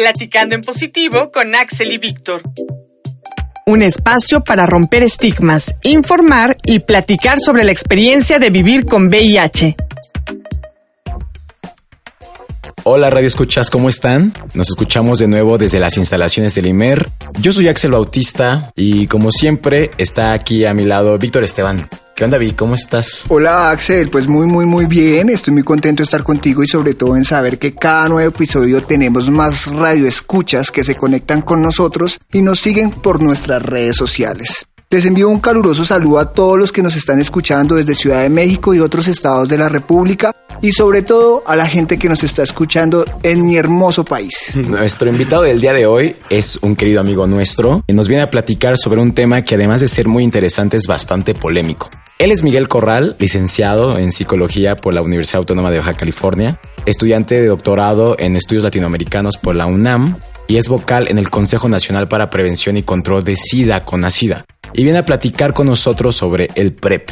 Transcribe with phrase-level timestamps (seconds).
[0.00, 2.40] Platicando en positivo con Axel y Víctor.
[3.66, 9.76] Un espacio para romper estigmas, informar y platicar sobre la experiencia de vivir con VIH.
[12.84, 14.32] Hola Radio Escuchas, ¿cómo están?
[14.54, 17.10] Nos escuchamos de nuevo desde las instalaciones del IMER.
[17.38, 21.86] Yo soy Axel Bautista y como siempre está aquí a mi lado Víctor Esteban.
[22.20, 22.54] ¿Qué onda, Vic?
[22.54, 23.24] ¿Cómo estás?
[23.28, 24.10] Hola, Axel.
[24.10, 25.30] Pues muy, muy, muy bien.
[25.30, 28.82] Estoy muy contento de estar contigo y sobre todo en saber que cada nuevo episodio
[28.82, 34.66] tenemos más radioescuchas que se conectan con nosotros y nos siguen por nuestras redes sociales.
[34.90, 38.28] Les envío un caluroso saludo a todos los que nos están escuchando desde Ciudad de
[38.28, 42.22] México y otros estados de la República y sobre todo a la gente que nos
[42.22, 44.34] está escuchando en mi hermoso país.
[44.56, 48.30] Nuestro invitado del día de hoy es un querido amigo nuestro y nos viene a
[48.30, 51.88] platicar sobre un tema que además de ser muy interesante es bastante polémico.
[52.20, 57.40] Él es Miguel Corral, licenciado en psicología por la Universidad Autónoma de Baja California, estudiante
[57.40, 60.18] de doctorado en estudios latinoamericanos por la UNAM
[60.50, 64.44] y es vocal en el Consejo Nacional para Prevención y Control de SIDA con SIDA
[64.72, 67.08] y viene a platicar con nosotros sobre el PrEP,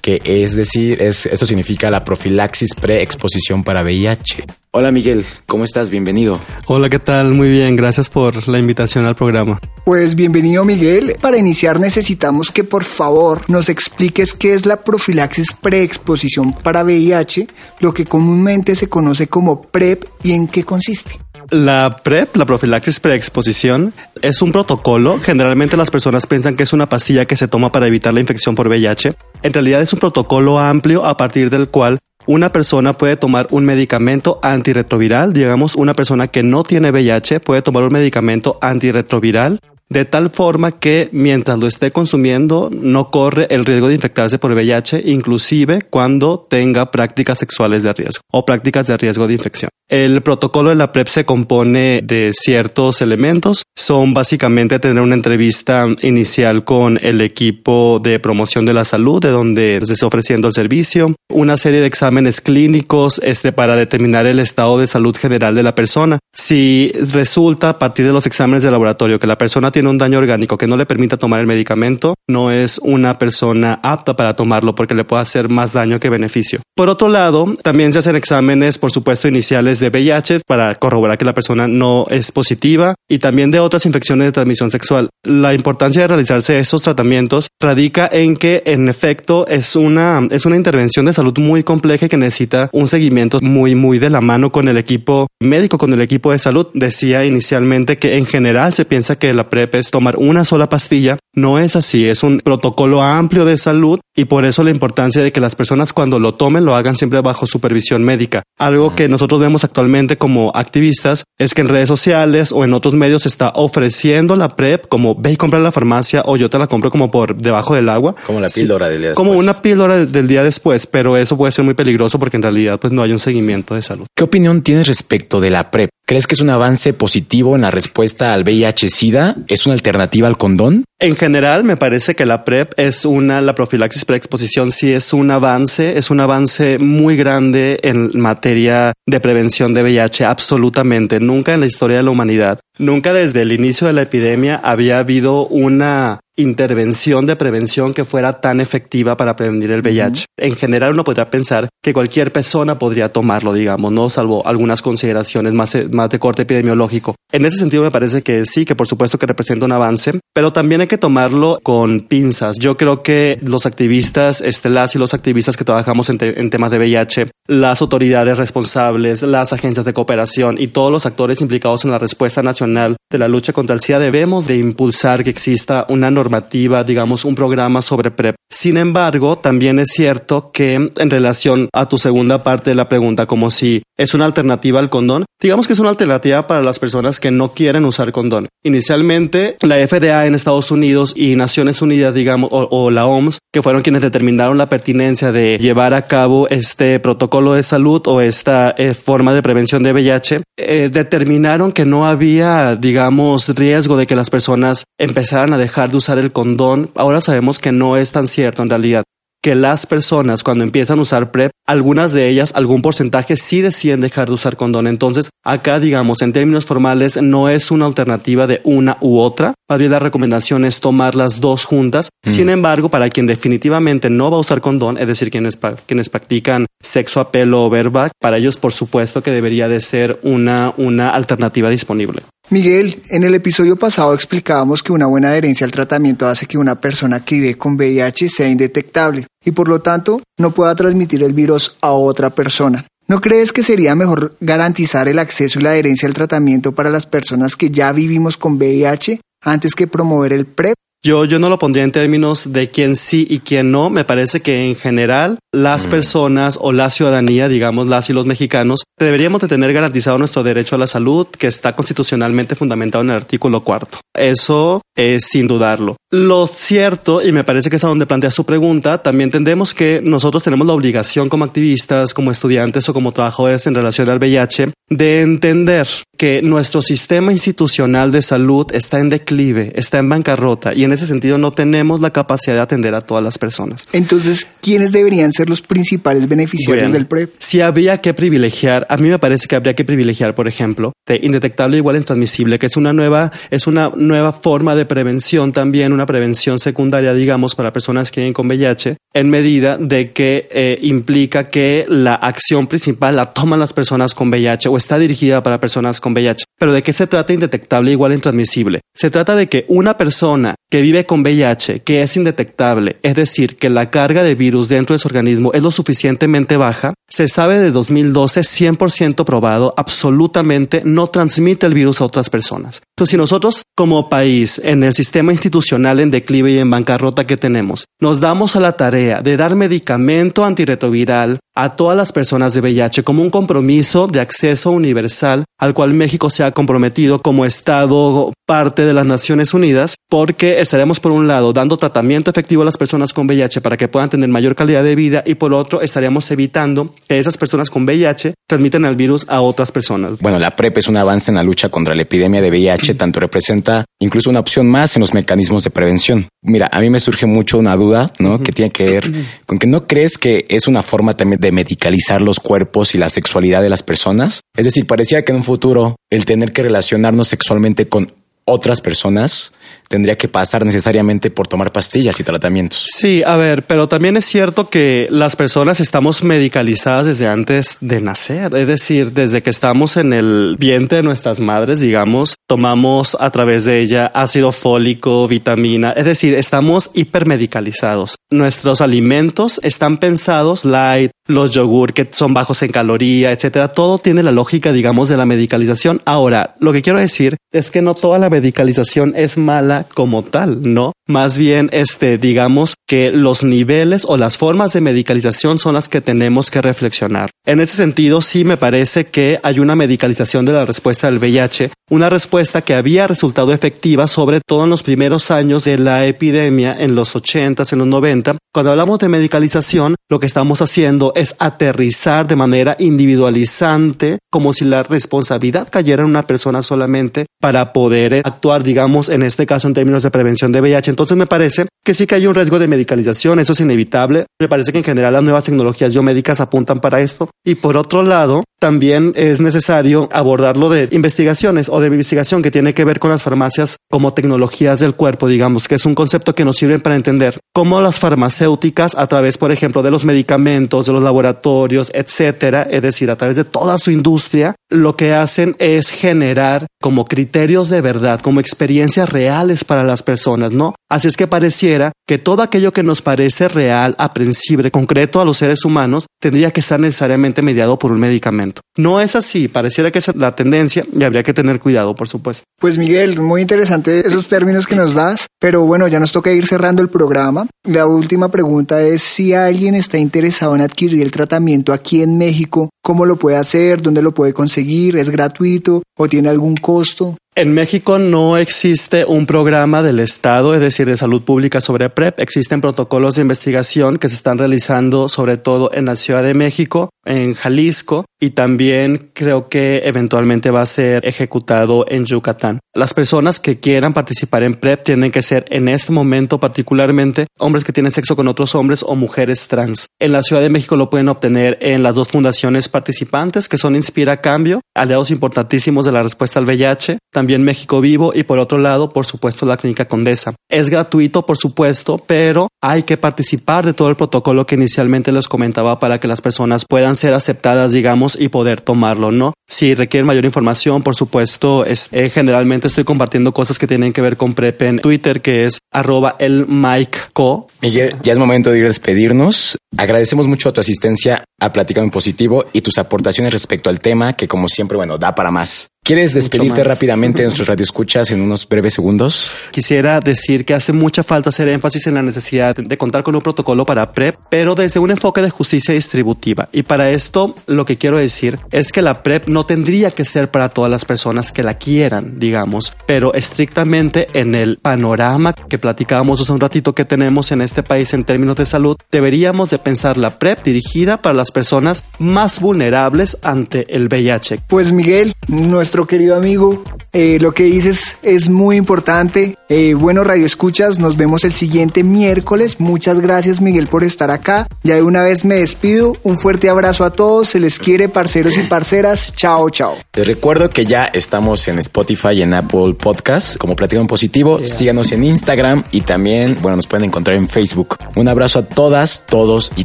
[0.00, 4.44] que es decir, es, esto significa la profilaxis preexposición para VIH.
[4.70, 5.90] Hola Miguel, ¿cómo estás?
[5.90, 6.40] Bienvenido.
[6.66, 7.34] Hola, ¿qué tal?
[7.34, 9.58] Muy bien, gracias por la invitación al programa.
[9.84, 11.16] Pues bienvenido Miguel.
[11.20, 17.48] Para iniciar necesitamos que por favor nos expliques qué es la profilaxis preexposición para VIH,
[17.80, 21.18] lo que comúnmente se conoce como PrEP y en qué consiste.
[21.50, 25.18] La PrEP, la profilaxis preexposición, es un protocolo.
[25.20, 28.54] Generalmente las personas piensan que es una pastilla que se toma para evitar la infección
[28.54, 29.16] por VIH.
[29.42, 33.64] En realidad es un protocolo amplio a partir del cual una persona puede tomar un
[33.64, 40.04] medicamento antirretroviral, digamos, una persona que no tiene VIH puede tomar un medicamento antirretroviral de
[40.04, 45.02] tal forma que mientras lo esté consumiendo no corre el riesgo de infectarse por VIH,
[45.06, 49.70] inclusive cuando tenga prácticas sexuales de riesgo o prácticas de riesgo de infección.
[49.88, 53.62] El protocolo de la PrEP se compone de ciertos elementos.
[53.74, 59.30] Son básicamente tener una entrevista inicial con el equipo de promoción de la salud, de
[59.30, 64.40] donde se está ofreciendo el servicio, una serie de exámenes clínicos este, para determinar el
[64.40, 66.18] estado de salud general de la persona.
[66.34, 70.58] Si resulta a partir de los exámenes de laboratorio que la persona un daño orgánico
[70.58, 74.94] que no le permita tomar el medicamento, no es una persona apta para tomarlo porque
[74.94, 76.60] le puede hacer más daño que beneficio.
[76.74, 81.24] Por otro lado, también se hacen exámenes, por supuesto, iniciales de VIH para corroborar que
[81.24, 85.08] la persona no es positiva y también de otras infecciones de transmisión sexual.
[85.24, 90.56] La importancia de realizarse estos tratamientos radica en que, en efecto, es una, es una
[90.56, 94.52] intervención de salud muy compleja y que necesita un seguimiento muy, muy de la mano
[94.52, 96.68] con el equipo médico, con el equipo de salud.
[96.74, 101.18] Decía inicialmente que en general se piensa que la PrEP es tomar una sola pastilla.
[101.34, 105.30] No es así, es un protocolo amplio de salud y por eso la importancia de
[105.30, 108.42] que las personas cuando lo tomen lo hagan siempre bajo supervisión médica.
[108.58, 112.94] Algo que nosotros vemos actualmente como activistas es que en redes sociales o en otros
[112.94, 116.50] medios se está ofreciendo la PrEP como ve y compra en la farmacia o yo
[116.50, 118.16] te la compro como por debajo del agua.
[118.26, 119.28] Como la píldora del día después.
[119.28, 122.80] Como una píldora del día después, pero eso puede ser muy peligroso porque en realidad
[122.80, 124.06] pues no hay un seguimiento de salud.
[124.16, 125.90] ¿Qué opinión tienes respecto de la PrEP?
[126.08, 129.36] ¿Crees que es un avance positivo en la respuesta al VIH-Sida?
[129.46, 130.84] ¿Es una alternativa al condón?
[130.98, 135.30] En general, me parece que la PrEP es una, la profilaxis preexposición sí es un
[135.30, 141.20] avance, es un avance muy grande en materia de prevención de VIH, absolutamente.
[141.20, 144.98] Nunca en la historia de la humanidad, nunca desde el inicio de la epidemia había
[144.98, 150.24] habido una intervención de prevención que fuera tan efectiva para prevenir el VIH.
[150.38, 155.52] En general uno podría pensar que cualquier persona podría tomarlo, digamos, no salvo algunas consideraciones
[155.52, 157.16] más, más de corte epidemiológico.
[157.32, 160.52] En ese sentido me parece que sí, que por supuesto que representa un avance, pero
[160.52, 162.56] también hay que tomarlo con pinzas.
[162.58, 166.70] Yo creo que los activistas, este, las y los activistas que trabajamos en, en temas
[166.70, 171.90] de VIH, las autoridades responsables, las agencias de cooperación y todos los actores implicados en
[171.90, 176.10] la respuesta nacional de la lucha contra el SIDA debemos de impulsar que exista una
[176.10, 178.36] normativa, digamos, un programa sobre PrEP.
[178.50, 183.26] Sin embargo, también es cierto que en relación a tu segunda parte de la pregunta,
[183.26, 187.18] como si es una alternativa al condón, digamos que es una alternativa para las personas
[187.18, 188.48] que no quieren usar condón.
[188.62, 193.82] Inicialmente, la FDA en Estados Unidos y Naciones Unidas, digamos, o, la OMS, que fueron
[193.82, 198.94] quienes determinaron la pertinencia de llevar a cabo este protocolo de salud o esta eh,
[198.94, 204.30] forma de prevención de VIH, eh, determinaron que no había, digamos, riesgo de que las
[204.30, 206.90] personas empezaran a dejar de usar el condón.
[206.94, 209.04] Ahora sabemos que no es tan cierto en realidad.
[209.42, 214.00] Que las personas cuando empiezan a usar PrEP, algunas de ellas, algún porcentaje sí deciden
[214.00, 214.86] dejar de usar condón.
[214.86, 219.54] Entonces, acá, digamos, en términos formales, no es una alternativa de una u otra.
[219.68, 222.08] Más bien la recomendación es tomar las dos juntas.
[222.24, 222.30] Mm.
[222.30, 226.66] Sin embargo, para quien definitivamente no va a usar condón, es decir, quienes, quienes practican
[226.82, 231.10] sexo a pelo o bareback, para ellos, por supuesto, que debería de ser una, una
[231.10, 232.22] alternativa disponible.
[232.50, 236.80] Miguel, en el episodio pasado explicábamos que una buena adherencia al tratamiento hace que una
[236.80, 241.34] persona que vive con VIH sea indetectable y por lo tanto no pueda transmitir el
[241.34, 242.86] virus a otra persona.
[243.06, 247.06] ¿No crees que sería mejor garantizar el acceso y la adherencia al tratamiento para las
[247.06, 250.74] personas que ya vivimos con VIH antes que promover el PrEP?
[251.04, 253.88] Yo, yo no lo pondría en términos de quién sí y quién no.
[253.88, 258.82] Me parece que en general las personas o la ciudadanía, digamos las y los mexicanos,
[258.98, 263.16] deberíamos de tener garantizado nuestro derecho a la salud que está constitucionalmente fundamentado en el
[263.16, 264.00] artículo cuarto.
[264.12, 265.96] Eso es sin dudarlo.
[266.10, 270.00] Lo cierto, y me parece que es a donde plantea su pregunta, también entendemos que
[270.02, 274.72] nosotros tenemos la obligación como activistas, como estudiantes o como trabajadores en relación al VIH
[274.90, 275.86] de entender
[276.18, 281.06] que nuestro sistema institucional de salud está en declive, está en bancarrota y en ese
[281.06, 283.86] sentido no tenemos la capacidad de atender a todas las personas.
[283.92, 287.34] Entonces, ¿quiénes deberían ser los principales beneficiarios Bueno, del PrEP?
[287.38, 291.20] Si habría que privilegiar, a mí me parece que habría que privilegiar, por ejemplo, de
[291.22, 296.06] indetectable igual intransmisible, que es una nueva, es una nueva forma de prevención también, una
[296.06, 301.44] prevención secundaria, digamos, para personas que viven con VIH, en medida de que eh, implica
[301.44, 306.00] que la acción principal la toman las personas con VIH o está dirigida para personas
[306.00, 306.44] con VIH.
[306.58, 308.80] Pero ¿de qué se trata indetectable igual intransmisible?
[308.94, 313.56] Se trata de que una persona que vive con VIH, que es indetectable, es decir,
[313.56, 317.58] que la carga de virus dentro de su organismo es lo suficientemente baja, se sabe
[317.58, 322.82] de 2012 100% probado, absolutamente no transmite el virus a otras personas.
[322.96, 327.36] Entonces, si nosotros como país, en el sistema institucional en declive y en bancarrota que
[327.36, 332.60] tenemos, nos damos a la tarea de dar medicamento antirretroviral a todas las personas de
[332.60, 338.32] VIH como un compromiso de acceso universal al cual México se ha comprometido como Estado
[338.46, 342.78] parte de las Naciones Unidas, porque estaremos por un lado dando tratamiento efectivo a las
[342.78, 346.30] personas con VIH para que puedan tener mayor calidad de vida y por otro estaríamos
[346.30, 350.18] evitando que esas personas con VIH transmitan el virus a otras personas.
[350.20, 353.20] Bueno, la PrEP es un avance en la lucha contra la epidemia de VIH, tanto
[353.20, 356.28] representa incluso una opción más en los mecanismos de prevención.
[356.48, 358.38] Mira, a mí me surge mucho una duda, ¿no?
[358.40, 359.12] Que tiene que ver
[359.44, 363.10] con que no crees que es una forma también de medicalizar los cuerpos y la
[363.10, 364.40] sexualidad de las personas.
[364.56, 368.12] Es decir, parecía que en un futuro el tener que relacionarnos sexualmente con
[368.46, 369.52] otras personas
[369.88, 372.86] tendría que pasar necesariamente por tomar pastillas y tratamientos.
[372.92, 378.00] Sí, a ver, pero también es cierto que las personas estamos medicalizadas desde antes de
[378.00, 383.30] nacer, es decir, desde que estamos en el vientre de nuestras madres, digamos, tomamos a
[383.30, 388.16] través de ella ácido fólico, vitamina, es decir, estamos hipermedicalizados.
[388.30, 394.22] Nuestros alimentos están pensados light, los yogur que son bajos en caloría, etcétera, todo tiene
[394.22, 396.00] la lógica, digamos, de la medicalización.
[396.04, 400.60] Ahora, lo que quiero decir es que no toda la medicalización es mala como tal,
[400.62, 400.92] ¿no?
[401.08, 406.02] Más bien, este, digamos que los niveles o las formas de medicalización son las que
[406.02, 407.30] tenemos que reflexionar.
[407.46, 411.70] En ese sentido, sí me parece que hay una medicalización de la respuesta del VIH,
[411.90, 416.76] una respuesta que había resultado efectiva sobre todo en los primeros años de la epidemia,
[416.78, 418.36] en los 80s, en los 90.
[418.52, 424.66] Cuando hablamos de medicalización, lo que estamos haciendo es aterrizar de manera individualizante, como si
[424.66, 429.74] la responsabilidad cayera en una persona solamente para poder actuar, digamos, en este caso en
[429.74, 430.90] términos de prevención de VIH.
[430.90, 434.26] Entonces me parece que sí que hay un riesgo de medicalización, eso es inevitable.
[434.40, 437.30] Me parece que en general las nuevas tecnologías biomédicas apuntan para esto.
[437.44, 442.74] Y por otro lado, también es necesario abordarlo de investigaciones o de investigación que tiene
[442.74, 446.44] que ver con las farmacias como tecnologías del cuerpo, digamos, que es un concepto que
[446.44, 450.92] nos sirve para entender cómo las farmacéuticas, a través, por ejemplo, de los medicamentos, de
[450.92, 455.90] los laboratorios, etcétera, es decir, a través de toda su industria, lo que hacen es
[455.90, 460.74] generar como criterios de verdad, como experiencias reales para las personas, ¿no?
[460.90, 465.36] Así es que pareciera que todo aquello que nos parece real, aprensible, concreto a los
[465.36, 468.47] seres humanos, tendría que estar necesariamente mediado por un medicamento.
[468.76, 472.44] No es así, pareciera que es la tendencia y habría que tener cuidado, por supuesto.
[472.60, 476.46] Pues Miguel, muy interesante esos términos que nos das, pero bueno, ya nos toca ir
[476.46, 477.46] cerrando el programa.
[477.64, 482.70] La última pregunta es si alguien está interesado en adquirir el tratamiento aquí en México,
[482.82, 483.82] ¿cómo lo puede hacer?
[483.82, 484.96] ¿Dónde lo puede conseguir?
[484.96, 487.16] ¿Es gratuito o tiene algún costo?
[487.38, 492.18] En México no existe un programa del Estado, es decir, de salud pública sobre PrEP.
[492.18, 496.90] Existen protocolos de investigación que se están realizando sobre todo en la Ciudad de México,
[497.04, 502.58] en Jalisco y también creo que eventualmente va a ser ejecutado en Yucatán.
[502.74, 507.64] Las personas que quieran participar en PrEP tienen que ser en este momento particularmente hombres
[507.64, 509.86] que tienen sexo con otros hombres o mujeres trans.
[510.00, 513.76] En la Ciudad de México lo pueden obtener en las dos fundaciones participantes que son
[513.76, 518.58] Inspira Cambio, aliados importantísimos de la respuesta al VIH, también México Vivo y por otro
[518.58, 520.34] lado, por supuesto, la Clínica Condesa.
[520.48, 525.28] Es gratuito, por supuesto, pero hay que participar de todo el protocolo que inicialmente les
[525.28, 529.34] comentaba para que las personas puedan ser aceptadas, digamos, y poder tomarlo, ¿no?
[529.46, 534.00] Si requieren mayor información, por supuesto, es, eh, generalmente estoy compartiendo cosas que tienen que
[534.00, 537.48] ver con PrEP en Twitter, que es arroba el Mike Co.
[537.60, 539.56] Miguel, ya es momento de ir a despedirnos.
[539.76, 544.28] Agradecemos mucho tu asistencia a Platicando en Positivo y tus aportaciones respecto al tema, que
[544.28, 545.70] como siempre, bueno, da para más.
[545.88, 549.30] ¿Quieres despedirte rápidamente de nuestros radioescuchas en unos breves segundos?
[549.52, 553.22] Quisiera decir que hace mucha falta hacer énfasis en la necesidad de contar con un
[553.22, 556.50] protocolo para PrEP, pero desde un enfoque de justicia distributiva.
[556.52, 560.30] Y para esto, lo que quiero decir es que la PrEP no tendría que ser
[560.30, 566.20] para todas las personas que la quieran, digamos, pero estrictamente en el panorama que platicábamos
[566.20, 569.96] hace un ratito que tenemos en este país en términos de salud, deberíamos de pensar
[569.96, 574.40] la PrEP dirigida para las personas más vulnerables ante el VIH.
[574.48, 576.62] Pues Miguel, nuestro querido amigo.
[576.92, 579.36] Eh, lo que dices es muy importante.
[579.48, 582.60] Eh, bueno, Radio Escuchas, nos vemos el siguiente miércoles.
[582.60, 584.46] Muchas gracias, Miguel, por estar acá.
[584.62, 585.96] Ya de una vez me despido.
[586.02, 587.28] Un fuerte abrazo a todos.
[587.28, 589.14] Se les quiere, parceros y parceras.
[589.14, 589.76] Chao, chao.
[589.94, 594.40] Les recuerdo que ya estamos en Spotify y en Apple Podcasts como Platino Positivo.
[594.44, 597.76] Síganos en Instagram y también, bueno, nos pueden encontrar en Facebook.
[597.96, 599.64] Un abrazo a todas, todos y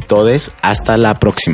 [0.00, 0.50] todes.
[0.62, 1.53] Hasta la próxima.